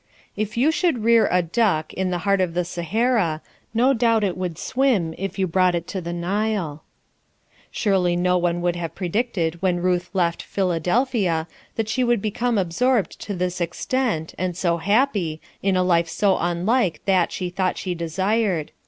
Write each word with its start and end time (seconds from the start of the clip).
If 0.35 0.57
you 0.57 0.71
should 0.71 1.03
rear 1.03 1.29
a 1.31 1.43
duck 1.43 1.93
in 1.93 2.09
the 2.09 2.17
heart 2.25 2.41
of 2.41 2.55
the 2.55 2.65
Sahara, 2.65 3.39
no 3.71 3.93
doubt 3.93 4.23
it 4.23 4.35
would 4.35 4.57
swim 4.57 5.13
if 5.15 5.37
you 5.37 5.45
brought 5.45 5.75
it 5.75 5.85
to 5.89 6.01
the 6.01 6.11
Nile. 6.11 6.81
Surely 7.69 8.15
no 8.15 8.35
one 8.35 8.61
would 8.61 8.75
have 8.75 8.95
predicted 8.95 9.61
when 9.61 9.79
Ruth 9.79 10.09
left 10.15 10.41
Philadelphia 10.41 11.47
that 11.75 11.87
she 11.87 12.03
would 12.03 12.19
become 12.19 12.57
absorbed 12.57 13.19
to 13.19 13.35
this 13.35 13.61
extent, 13.61 14.33
and 14.39 14.57
so 14.57 14.77
happy, 14.77 15.39
in 15.61 15.75
a 15.77 15.83
life 15.83 16.09
so 16.09 16.35
unlike 16.39 17.05
that 17.05 17.31
she 17.31 17.51
thought 17.51 17.77
she 17.77 17.93
desired. 17.93 18.71